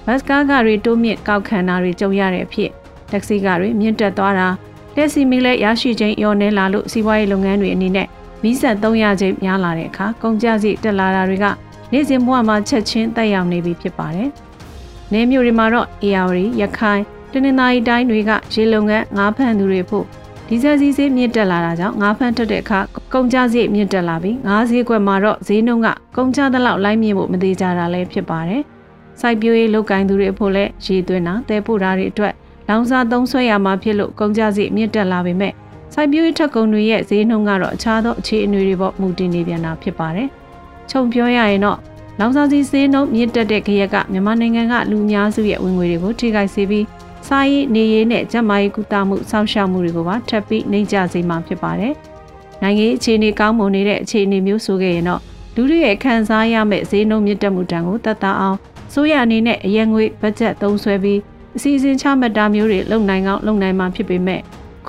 [0.06, 2.70] ဘတ်ကားကတွေတိုးမြင့်ကောက်ခံတာတွေကြုံရတဲ့အဖြစ်
[3.12, 4.48] တက်ဆီကားတွေမြင့်တက်သွားတာ
[4.96, 8.08] လက်စီမီလည်းရရှိခြင်းရောနေလာလို့စီးပွားရေးလုပ်ငန်းတွေအနေနဲ့
[8.44, 11.46] မီးဆက်300ချိန်များလာတဲ့အခါကုန်ကျစရိတ်တက်လာတာတွေက
[11.92, 14.30] နေ့စဉ်ဘဝမှာချက်ချင်းတက်ရောက်နေပြီဖြစ်ပါတယ်။
[15.14, 16.30] နေမျိုးတွေမှာတော့ AR
[16.62, 20.06] ရခိုင်တနင်္သာရီတိုင်းတွေကရေလုံငန်းငါးဖန်သူတွေဖို့
[20.48, 22.80] ဒီဇယ်စီးဈေးမြင့်တက်လာတာကြောင့်ငါးဖန်တက်တဲ့အခါ
[23.14, 28.62] ကုန်ကျစရိတ်မြင့်တက်လာပြီးငါးဈေးကွက်မှာတော့ဈေးနှုန်းကကုန်ကျသလောက်လိုက်မြင့်ဖို့မသေးကြတာလည်းဖြစ်ပါတယ်။
[29.22, 32.34] စိုက်ပျိုးရေးလုပ်ကိုင်သူတွေအဖို့လည်းရေသွင်းတာတဲပို့တာတွေအတွက်
[32.70, 35.54] လောင်စာသုံးဆွဲရမှာဖြစ်လို့ကုန်ကျစရိတ်မြင့်တက်လာပေမဲ့
[35.94, 40.28] စိုက်ပျိုးရေးထက်ကုန်တွေရဲ့ဈေးနှုန်းကတော့အခြားသောအခြေအနေတွေပေါ်မူတည်နေပြန်တာဖြစ်ပါတယ်။
[40.90, 41.78] ခြုံပြောရရင်တော့
[42.20, 46.86] လောင်စာဆီဈေးနှုန်းမြင့်တက်တဲ့ခရက်ကမြန်မာနိုင်ငံကလူများစုရဲ့ဝင်ငွေတွေကိုထိခိုက်စေပြီး
[47.28, 51.94] စားရေးနေရေးနဲ့ကျန်းမာရေးကုသမှုစောင့်ရှောက်မှုတွေကိုပါထပ်ပြီးနှိမ့်ကျစေမှာဖြစ်ပါတယ်။
[52.62, 55.22] နိုင်ငံရေးအခြေအနေကောင်းမွန်နေတဲ့အခြေအနေမျိုးဆိုခဲ့ရင်တော့
[55.56, 58.58] လူတွေရဲ့ခံစားရမယ့်ဈေးနှုန်းမြင့်တက်မှုတန်ကိုသက်သာအောင်
[58.94, 61.20] ဆိုရအနေနဲ့အရက်ငွေဘတ်ဂျက်သုံးစွဲပြီး
[61.56, 64.42] အစီအစဉ်ချမှတ်တာမျိုးတွေလုပ်နိုင်အောင်လုပ်နိုင်မှာဖြစ်ပေမဲ့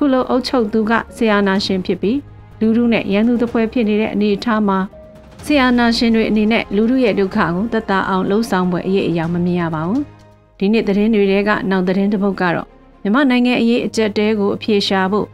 [0.03, 2.19] ခုလိုအုပ်ချုပ်သူကဆီယာနာရှင်ဖြစ်ပြီး
[2.61, 4.79] လူလူနဲ့ရန်သူတပွဲဖြစ်နေတဲ့အနေအထားမှာ
[5.45, 10.03] ဆီယာနာရှင်တွေအနေနဲ့လူလူရဲ့ဒုက္ခကိုတတ်တာအောင်လှုံ့ဆော်ပွဲအရေးအယောင်မမြင်ရပါဘူး
[10.59, 12.67] ဒီနေ့သတင်းတွေထဲကနောက်သတင်းတစ်ပုဒ်ကတော့
[13.03, 15.27] မြန်မာနိုင်ငံအရေးအကျက်တဲကိုအပြေရှားဖို့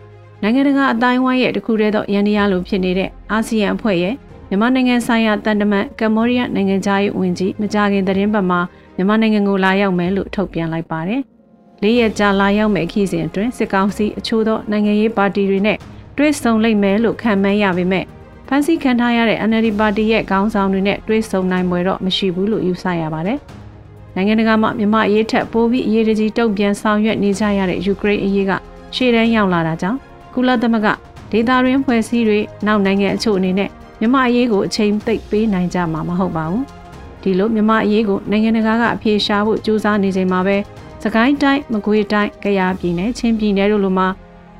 [0.43, 4.15] နိုင်ငံတကာအတိုင်းဝိုင်းရဲ့တခုတည်းသောရန်တရားလိုဖြစ်နေတဲ့အာဆီယံအဖွဲ့ရဲ့
[4.49, 8.61] မြန်မာနိုင်ငံဆိုင်ရာတန်တမန်ကမ္ဘောဒီးယားနိုင်ငံသားရေးဝန်ကြီးမကြခင်သတင်းပတ်မှာ
[8.97, 11.23] မြန်မာနိုင်ငံကိုလာရောက်မယ်လို့ထုတ်ပြန်လိုက်ပါတယ်။
[11.83, 15.79] လေးရက်ကြာလာရောက်မဲ့ခီးစဉ်အတွင်းစစ်ကောင်စီအချို့သောနိုင်ငံရေးပါတီတွေနဲ့
[16.17, 18.05] တွေ့ဆုံလိမ့်မယ်လို့ခံမှန်းရပေမဲ့
[18.49, 23.39] ဖန်ဆီးခံထားရတဲ့ NLD ပါတီရဲ့ခေါင်းဆောင်တွေနဲ့တွေ့ဆုံနိုင်ပွဲတော့မရှိဘူးလို့ယူဆရပါတယ်။
[24.15, 28.53] နိုင်ငံတကာမှာမြန်မာအရေးထက်ပိုပြီးအရေးတကြီးတုံ့ပြန်ဆောင်ရွက်နေကြရတဲ့ယူကရိန်းအရေးက
[28.95, 29.99] ရှေ့တန်းရောက်လာတာကြောင့်
[30.35, 30.89] ကုလသမဂ္ဂ
[31.31, 36.65] ဒေသရင်းဖွဲ့စည်းတွေနောက်နိုင်ငံအချို့အနေနဲ့မြန်မာအရေးကိုအချိန်သိပ်ပေးနိုင်ကြမှာမဟုတ်ပါဘူး။
[37.23, 40.57] ဒီလိုမြန်မာအရေးကိုနိုင်ငံတကာကအပြေရှားဖို့ကြိုးစားနေချိန်မှာပဲ
[41.05, 44.09] စကိုင်းတိုင်းမကွေးတိုင်းကယားပြည်နယ်ချင်းပြည်နယ်တို့လိုမှာ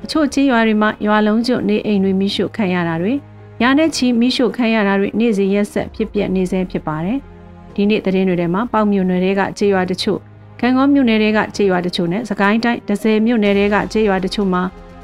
[0.03, 3.13] အချို့ချင်းရွာတွေမှာရွာလုံးကျွတ်နေအိမ်တွေမိရှုခံရတာတွေ
[3.61, 7.17] ရာနဲ့ချီမိရှုခံရတာတွေနေ့စဉ်ရက်ဆက်ဖြစ်ပျက်နေဆဲဖြစ်ပါတယ်။
[7.75, 10.19] ဒီနေ့သတင်းတွေထဲမှာပေါက်မြို့နယ်တွေကခြေရွာတချို့
[10.59, 14.63] ခံကောမြို့နယ်တွေကခြေရွာတချို့နဲ့စကိုင်းတိုင်းဒဇယ်မြို့နယ်တွေကခြေရွာတချို့မှာ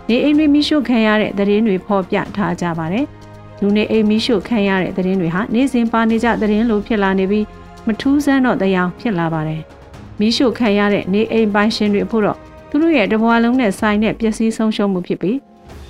[0.09, 3.05] နေအိမ်တွေမိရှုခံရတဲ့သတင်းတွေဖော်ပြထားကြပါတယ်။
[3.61, 7.45] လူနေအိမ်မိရှုခံရတဲ့သတင်းတွေဟာနေ့စဉ်ပါနေကြသတင်းလိုဖြစ်လာနေပြီး
[7.87, 9.61] မထူးဆန်းတော့တရားဖြစ်လာပါတယ်။
[10.19, 12.37] မီးရှို့ခံရတဲ့နေအိမ်ပိုင်ရှင်တွေအဖို့တော့
[12.69, 15.37] သူတို့ရဲ့တဘွားလုံးနဲ့ဆိုင်တဲ့ပျက်စီးဆုံးရှုံးမှုဖြစ်ပြီး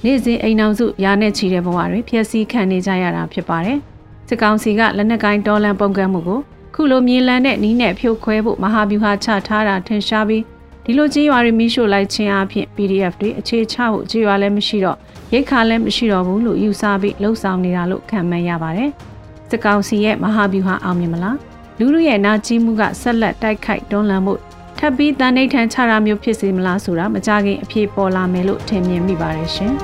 [0.03, 3.77] နေ့စဉ်အိမ်အောင်စုရာနဲ့ချီတဲ့ဘဝတွေဖျက်ဆီးခံနေကြရတာဖြစ်ပါတယ်။
[4.27, 6.39] စစ်ကောင်စီကလက်နက်ကိုင်းတော်လန်ပုံကန့်မှုကို
[6.75, 10.43] ခုလိုမြေလန်းတဲ့နီးနဲ့ဖြိုခွဲဖို့မဟာဗျူဟာချထားတာထင်ရှားပြီး
[10.85, 14.97] ဒီလိုကြီးရွာတွေမီးရှို့လိုက်ခြင်းအပြင် PDF တွေအခြေချဖို့ကြီးရွာလည်းမရှိတော့
[15.33, 18.89] ရိတ်ခါလည်းမရှိတော့ဘူးလို့ယူဆပြီးလှုပ်ဆောင်နေတာလို့ခံမှန်းရပါတယ်။
[19.49, 21.37] စစ်ကောင်စီရဲ့မဟာဗျူဟာအောင်မြင်မလား။
[21.79, 24.33] လူလူရဲ့နာကြီးမှုကဆက်လက်တိုက်ခိုက်တွန်းလှန်မှု
[24.77, 29.73] ထပ်ပြီးတန်ဋိဌာန်ချတာမျိုးဖြစ်စေမလားဆိုတာမကြခင်အပြေပေါ်လာမယ်လို့ထင်မြင်မိပါတယ်ရှင်။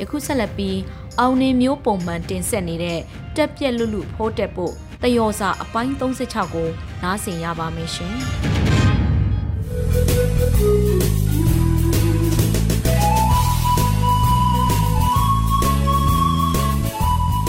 [0.00, 0.78] ယခုဆက်လက်ပြီး
[1.20, 2.98] အောင်နေမျိုးပုံမှန်တင်ဆက်နေတဲ့
[3.36, 6.68] တက်ပြက်လူလူဖိုးတက်ဖို့တယောစာအပိုင်း36ကို
[7.02, 8.16] နားဆင်ရပါမယ်ရှင်။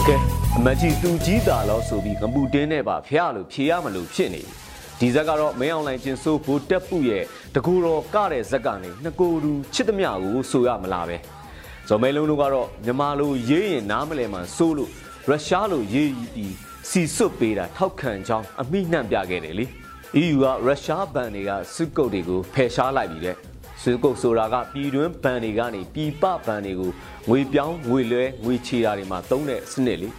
[0.07, 0.17] ကဲ
[0.57, 4.53] အမကြီးသူကြီးတာလို့ဆိုပြီးငပူတင်းနဲ့ပါဖျားလို့ဖြေရမလို့ဖြစ်နေပြီ
[4.99, 7.23] ဒီဇက်ကတော့မင်းအောင်လိုင်ကျင်ဆိုးဘိုးတက်ပုရဲ့
[7.55, 11.17] တကူတော်ကတဲ့ဇက်ကနေနှစ်ကိုယ်သူချစ်သမျှကိုဆိုရမလားပဲ
[11.87, 14.91] ဇော်မဲလုံးတို့ကတော့မြမလိုရေးရင်နားမလဲမှစိုးလို့
[15.27, 16.55] ရုရှားလိုရေးပြီး
[16.89, 19.65] စီစွတ်ပေးတာထောက်ခံကြောင်းအမိနှံ့ပြခဲ့တယ်လေ
[20.21, 23.50] EU ကရုရှားဘဏ်တွေကစစ်ကုတ်တွေကိုဖယ်ရှားလိုက်ပြီတဲ့
[23.83, 26.91] စစ်ကုတ်ဆိုတာကပြည်တွင်းဘဏ်တွေကနေပြည်ပဘဏ်တွေကို
[27.29, 30.09] ငွေပြောင်းငွေလွှဲငွေချေတာတွေမှာသုံးတဲ့စနစ်လေ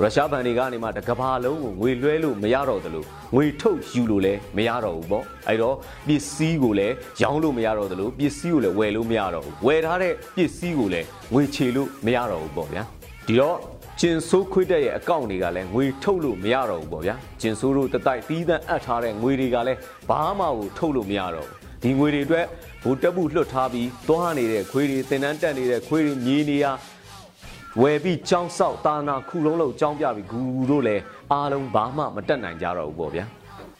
[0.00, 3.04] ရုရှားဘဏ်တွေကနေမှတကဘာလုံးကိုငွေလွှဲလို့မရတော့သလို
[3.34, 12.82] ငွေထုတ်ယူလို့လည်းမရတော့ဘူးပေါ့အဲ့တော့ပစ္စည်းကိုလည်းရောင်းလို့မရတော့သလိုပစ္စည်းကိုလည်းဝယ်လို့မရတော့ဘူးဝယ်ထားတဲ့ပစ္စည်းကိုလည်းငွေချေလို့မရတော့ဘူးပေါ့ဗျာ
[13.26, 13.56] ဒီတော့
[14.00, 19.78] ကျင်ဆိုးခွေးတက်ရဲ့အကောင့်တွေကလည်းငွေထုတ်လို့မရတော့ဘူးပေါ့ဗျာကျင်ဆိုးတို့တတိုက်တီးသန့်အပ်ထားတဲ့ငွေတွေကလည်း
[20.08, 22.46] ဘာမှကိုထုတ်လို့မရတော့ဘူးဒီငွေတွေအတွက်
[22.84, 26.66] ဘိုးတက်မှုလွတ်ထားပြီးသွားနေတဲ့ခွေးတွေတင်တန်းတက်နေတဲ့ခွေးတွေမြေနေရ
[27.80, 30.40] ဝယ်ပြီးကြောင်းဆောက်တာနာခုလုံးလုံးကြောင်းပြပြီးဂူ
[30.70, 33.24] တို့လည်းအားလုံးဘာမှမတက်နိုင်ကြတော့ဘူးပေါ့ဗျာ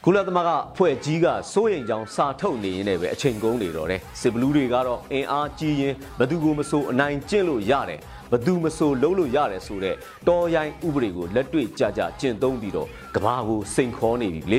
[0.05, 8.01] ကုလသမဂ္ဂဖွဲ့ကြီးကစိုးရိမ်ကြောင်းစာထုတ်နေရင်လည်းပဲအချိန်ကုန်နေတော့တယ်စစ်ဘလူးတွေကတော့အင်အားကြီးရင်ဘသူကိုမဆိုအနိုင်ကျင့်လို့ရတယ်
[8.33, 9.97] ဘသူမဆိုလုံးလို့ရတယ်ဆိုတော့
[10.29, 14.59] တော်ရိုင်းဥပဒေကိုလက်တွေ့ကြကြကျင့်သုံးပြီးတော့ကဘာကိုစိန်ခေါ်နေပြီလေ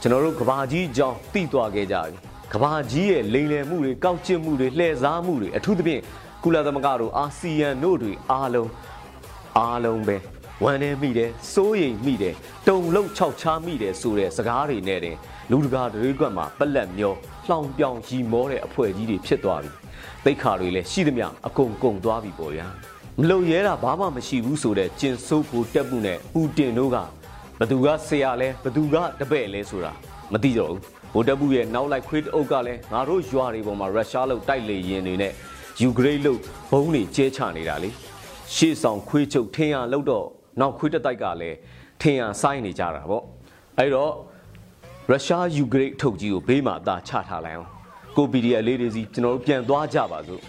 [0.00, 6.02] ကျွန်တော်တို့ကဘာကြီးအကြောင်းသိသွားခဲ့ကြပြီ ကဘာကြီးရဲ့လိမ်လည်မှုတွေကောက်ကျစ်မှုတွေလှည့်စားမှုတွေအထူးသဖြင့်
[6.44, 8.70] ကုလသမဂ္ဂတို့အာဆီယံတို့တွေအားလုံး
[9.58, 10.16] အားလုံးပဲ
[10.64, 12.34] ဝမ်းနေမိတယ်စိုးရိမ်မိတယ်
[12.68, 15.16] တုံလုံးခြောက်ချားမိတယ်ဆိုတဲ့စကားတွေနဲ့တင်
[15.50, 17.14] လူတကာတွေကွက်မှာပက်လက်မျော
[17.48, 19.70] လှောင်ပြောင်ရီမောတဲ့အဖွဲ့ကြီးတွေဖြစ်သွားပြီ
[20.24, 22.66] တိတ်ခါတွေလည်းရှိသမျှအကုန်ကုန်သွားပြီပေါ့ဗျာ
[23.20, 26.96] မလုံရဲတာဘာမှမရှိဘူးဆိုတဲ့ကျင်ဆိုးကိုတက်မှုနဲ့ပူတင်တို့က
[27.58, 29.92] ဘသူကဆရာလဲဘသူကတပည့်လဲဆိုတာ
[30.32, 35.32] မသိတော့ဘူး ဗိုလ်တပ်ဘူးရဲ့နောက်လိုက်ခွေးတအုပ်ကလည်းငါတို့ရွာတွေပေါ်မှာရုရှားလို့တိုက်လေရင်တွေနဲ့
[35.80, 36.38] ယူကရိန်းလို့
[36.70, 37.90] ဘုံတွေကျဲချနေတာလေ
[38.54, 40.26] ရှေ့ဆောင်ခွေးချုပ်ထင်းရလို့တော့
[40.60, 41.56] နောက်ခွေးတတိုက်ကလည်း
[42.00, 43.24] ထင်းရဆိုင်းနေကြတာပေါ့
[43.78, 44.12] အဲ့တော့
[45.10, 47.70] ရုရှားယူကရိန်းထုတ်ကြီးကိုဘေးမှာအသာချထားလိုက်အောင်
[48.16, 50.40] ကိုပီဒီအလေးတွေစီကျွန်တော်တို့ပြန်သွားကြပါစို့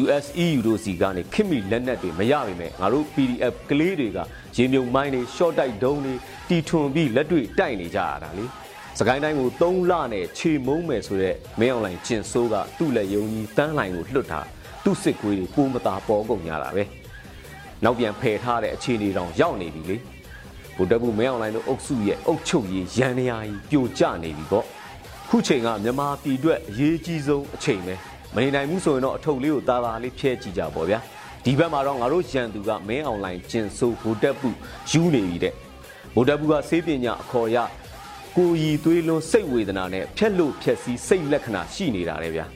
[0.00, 4.18] US EU တို့စီကနေခင်မီလက်နက်တွေမရပါပဲငါတို့ PDF ကလေးတွေက
[4.56, 6.14] ရေမြုံမိုင်းတွေ short တိုက်ဒုံးတွေ
[6.48, 8.44] တီထွန်ပြီးလက်တွေ့တိုက်နေကြရတာလေ
[8.98, 14.40] စကိုင်းတိုင်းကို3လနဲ့ခြေမုံမယ်ဆိုတော့မင်းအောင်လိုင်ကျင်ဆိုးကသူ့လက်ယုံကြီးတန်းလိုင်ကိုလွတ်တာ
[14.84, 16.84] သူ့စစ်ကွေးတွေပိုးမသာပေါ်ကုန်ကြတာပဲ
[17.84, 19.96] နောက်ပြန်ဖယ်ထားတဲ့အခြေအနေတောင်ရောက်နေပြီလေ
[20.76, 24.66] ဗိုလ်တပ်ဘူးမင်းအောင်လိုင်တို့အုပ်စုရဲ့အုပ်ချုပ်ရေးရန်နေရာကြီးပြိုကျနေပြီပေါ့
[25.28, 27.94] ခုချိန်ကမြန်မာပြည်အတွက်အရေးကြီးဆုံးအချိန်ပဲ
[28.34, 30.98] မနေနိုင်ဘူးဆိုရင်တော့အထုပ်လေးကိုတာတာလေးဖြဲကြည့်ကြပါဗျာ
[31.44, 34.56] ဒီဘက်မှာတော့ငါတို့ရန်သူကမင်းအောင်လိုင်ကျင်ဆိုးဗိုလ်တပ်ဘူး
[34.90, 35.54] ယူနေပြီတဲ့
[36.14, 37.56] ဗိုလ်တပ်ဘူးကစေးပညာအခေါ်ရ
[38.38, 42.46] ကိုရီသွေးလွန်စိတ်ဝေဒနာနဲ့ဖြက်လို့ဖြက်စီးစိတ်လက္ခဏာရှိနေတာလေဗျာ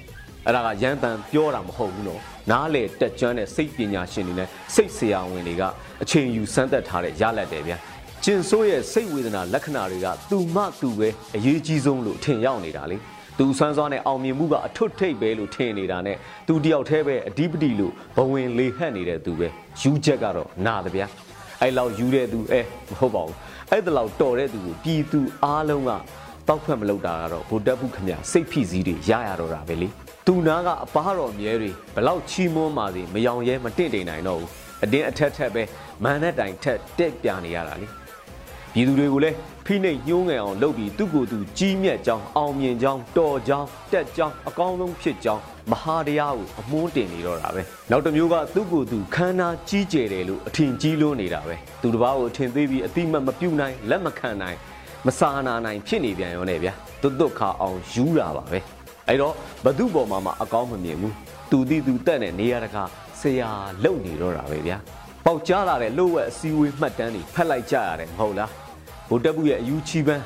[0.47, 5.63] အဲ့ဒါကရန်တန်ပြောတာမဟုတ်ဘူးနော်နားလေတက်ကျွမ်းတဲ့စိတ်ပညာရှင်တွေနဲ့စိတ်ဆရာဝန်တွေက
[6.03, 7.77] အချိန်ယူစမ်းသပ်ထားတဲ့ရလဒ်တယ်ဗျာ
[8.25, 12.97] ကျင်ဆိုးရဲ့စိတ်ဝေဒနာလက္ခဏာတွေကသူမှသူပဲအရေးကြီးဆုံးလို့ထင်ရောက်နေတာလေ
[13.39, 16.17] သူဆွမ်းစွားနဲ့အောင်မြင်မှုကအထွတ်ထိပ်ပဲလို့ထင်နေတာနဲ့
[16.49, 19.49] သူတယောက်တည်းပဲအဓိပတိလို့ဘဝင်လေဟတ်နေတဲ့သူပဲ
[19.83, 21.07] ယူချက်ကတော့နာတယ်ဗျာ
[21.63, 22.61] အဲ့လောက်ယူတဲ့သူအဲ
[22.91, 25.91] မဟုတ်ပါဘူး အဲ့ဒါလောက်တော်တဲ့သူကိုပြည်သူအားလုံးက
[26.49, 29.89] တောက်ဖွက်မလုပ်တာကတော့ဗိုလ်တပ်ဘူးခမစိတ်ဖိစည်းတွေရရတော့တာပဲလေ
[30.27, 34.51] သူနာကအပားတော်မြဲတွေဘလောက်ချီးမွမ်းပါစေမယောင်ရဲမတင့်တိမ်နိုင်တော့ဘူး
[34.85, 35.63] အတင်းအထက်ထက်ပဲ
[36.05, 37.87] မန်နဲ့တိုင်ထက်တက်ပြနေရတာလေ
[38.73, 39.37] ပြည်သူတွေကိုလည်း
[39.71, 54.57] ဖိနှိပ်ညှိုးငယ်အောင်လုပ်ပြီးသူ့ကိုယ်သူကြီးမြတ်ကြောင်းအောင်မြင်ကြောင်းတော်ကြောင်းတက်ကြောင်းအကောင်းဆုံးဖြစ်ကြောင်းမဟာတရားကိုအမွှန်းတင်နေတော့တာပဲနောက်တစ်မျိုးကသူ့ကိုယ်သူခန္ဓာကြီးကျယ်တယ်လို့အထင်ကြီးလွန်းနေတာပဲသူတစ်ပါးကိုအထင်သေးပြီးအတိမတ်မပြုတ်နိုင်လက်မခံနိုင်
[55.07, 58.59] မစာနာနိုင်ဖြစ်နေပြန်ရောနဲ့ဗျာတွတ်တွတ်ခါအောင်ယူတာပါပဲ
[59.09, 61.15] အဲ့တော့ဘသူ့ပေါ်မှာမှအကောင်းမမြင်ဘူး
[61.51, 62.83] သူတိသူတက်တဲ့နေရာတကာ
[63.21, 63.51] ဆရာ
[63.85, 64.77] လုံနေတော့တာပဲဗျာ
[65.25, 68.68] ပေါက်ကြားလာတဲ့လှုပ်ဝက်အစည်းအဝေးမှတ်တမ်းတွေဖတ်လိုက်ကြရတယ်မဟုတ်လား
[69.09, 70.25] ဗိုလ်တပ်ဘူးရဲ့အယူချီပန်း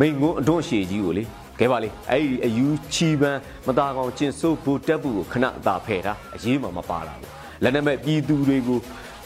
[0.00, 1.24] မိန်ငုံအတွန်းရှည်ကြီးကိုလေ
[1.60, 7.28] ကဲပါလေအဲ့ဒီအယူချီပန်းမသားကောင်ကျင်စိုးဗိုလ်တပ်ဘူးကိုခဏအသာဖယ်တာအရေးမှမပါတာဘူး
[7.62, 8.78] လက်နက်မဲ့ပြည်သူတွေကို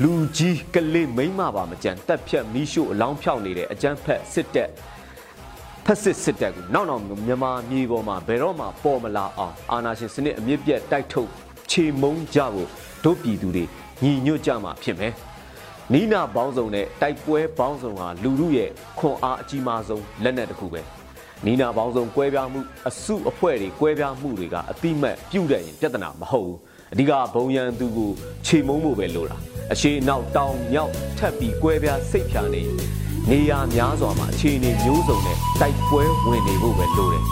[0.03, 4.71] လူကြီးကလေးမိမ့်မပါမကြံတက်ဖြတ်မီးရှို့အလောင်းဖြောက်နေတဲ့အကြမ်းဖက်စစ်တပ်
[5.85, 11.31] ဖက်စစ်စစ်တပ်ကိုနောက်နောက်မြန်မာမြေပေါ်မှာဘယ်တော့မှပေါ်မလာအောင်အာဏာရှင်စနစ်အမြင့်ပြတ်တိုက်ထုတ်
[11.71, 12.69] ခြေမုံကြဖို့
[13.05, 13.65] တို့ပြည်သူတွေ
[14.03, 15.13] ညီညွတ်ကြမှာဖြစ်မယ်
[15.95, 20.81] နီးနာပေါင်းစုံနဲ့တိုက်ပွဲပေါင်းစုံဟာလူမှုရဲ့ခွန်အားအကြီးမားဆုံးလက်နက်တစ်ခုပဲ
[21.45, 26.59] နီးနာပေါင်းစုံကွဲပြားမှုအစုအဖွဲ့တွေကွဲပြားမှုတွေကအတိမတ်ပြုတ်တဲ့ရင်ပြဿနာမဟုတ်ဘူး
[26.93, 28.11] အဓိကဘုံရန်သူကို
[28.47, 29.37] ခြေမုံဖို့ပဲလိုတာ
[29.73, 32.63] အရှိနောက်တောင်မြောက်ထပ်ပြီးကွဲပြားစိတ်ဖြာနေ
[33.31, 37.25] နေရာများစွာမှာအခြေအနေမျိုးစုံနဲ့တိုက်ပွဲဝင်နေဖို့ပဲလိုတယ်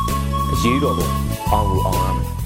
[0.53, 1.09] အရေးတော်ပုံ
[1.53, 2.45] အောင်ကိုအောင်ရမယ်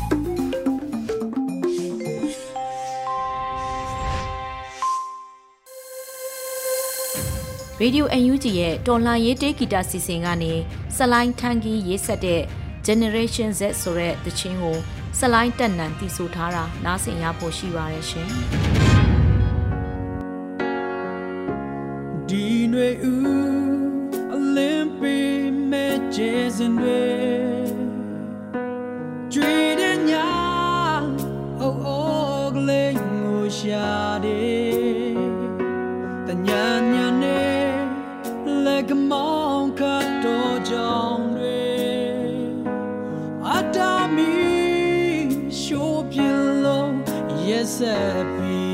[7.82, 10.52] ရေဒီယို UNG ရဲ့တော်လှန်ရေးတေးဂီတစီစဉ်ကနေ
[10.96, 12.42] စလိုင်းထန်ကီရေးဆက်တဲ့
[12.86, 14.76] Generation Z ဆိုတဲ့သချင်းကို
[15.18, 18.28] စလိုင်းတက်နံတီးဆိုထားတာနားဆင်ရဖို့ရှိပါတယ်ရှင်။
[22.28, 23.22] ဒီຫນွေဦး
[24.34, 27.00] အလင်းပေးမဲ့ကျဲစင်တွေ
[47.78, 48.69] ရ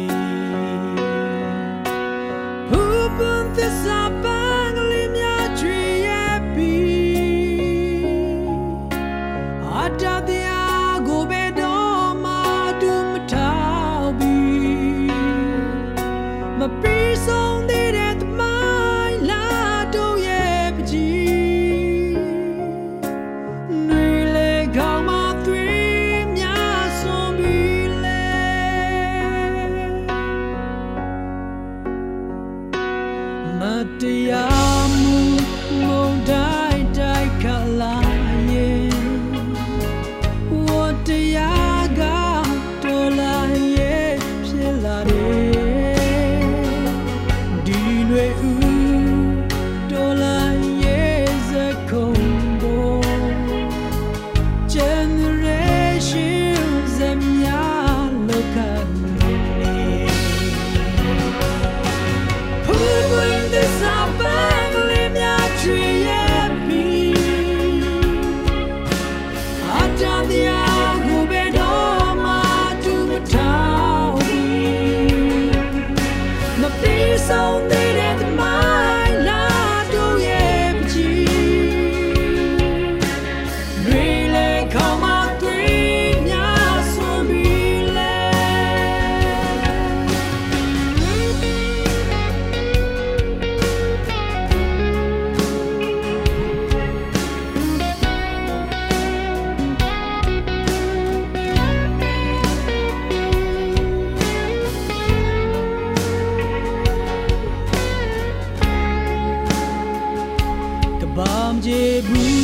[111.68, 112.38] ကျေဘူး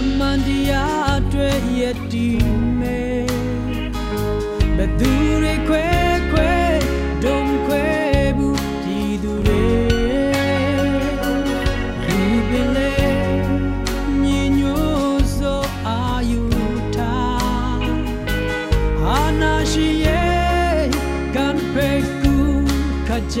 [0.00, 2.42] အမှန်တရားအတွက်ရည်တည်
[2.78, 3.26] မယ်
[4.76, 5.10] ဘယ်သူ
[5.42, 5.86] တွေခွဲ
[6.30, 6.52] ခွဲ
[7.24, 7.86] ဒုံခွဲ
[8.36, 9.66] ဘူးဒီသူတွေ
[12.06, 12.94] လူပင်လေ
[14.24, 16.42] ညင်ညို့ဆိုအာယူ
[16.96, 17.82] ထား
[19.02, 20.80] အာနာရှိရဲ့
[21.34, 22.34] ကန်ပေကူ
[23.08, 23.40] ခကြ